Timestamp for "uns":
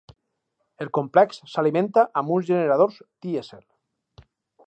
2.37-2.49